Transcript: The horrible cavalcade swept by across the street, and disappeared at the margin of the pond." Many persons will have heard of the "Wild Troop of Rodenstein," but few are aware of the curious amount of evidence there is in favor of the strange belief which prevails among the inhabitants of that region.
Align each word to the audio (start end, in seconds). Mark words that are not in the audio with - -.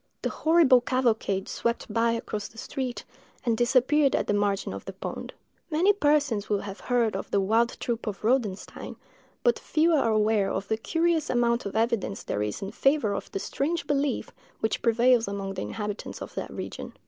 The 0.23 0.31
horrible 0.31 0.81
cavalcade 0.81 1.47
swept 1.47 1.93
by 1.93 2.13
across 2.13 2.47
the 2.47 2.57
street, 2.57 3.05
and 3.45 3.55
disappeared 3.55 4.15
at 4.15 4.25
the 4.25 4.33
margin 4.33 4.73
of 4.73 4.85
the 4.85 4.93
pond." 4.93 5.31
Many 5.69 5.93
persons 5.93 6.49
will 6.49 6.61
have 6.61 6.79
heard 6.79 7.15
of 7.15 7.29
the 7.29 7.39
"Wild 7.39 7.79
Troop 7.79 8.07
of 8.07 8.23
Rodenstein," 8.23 8.95
but 9.43 9.59
few 9.59 9.93
are 9.93 10.09
aware 10.09 10.49
of 10.51 10.67
the 10.69 10.77
curious 10.77 11.29
amount 11.29 11.67
of 11.67 11.75
evidence 11.75 12.23
there 12.23 12.41
is 12.41 12.63
in 12.63 12.71
favor 12.71 13.13
of 13.13 13.31
the 13.31 13.37
strange 13.37 13.85
belief 13.85 14.31
which 14.59 14.81
prevails 14.81 15.27
among 15.27 15.53
the 15.53 15.61
inhabitants 15.61 16.19
of 16.19 16.33
that 16.33 16.49
region. 16.51 16.93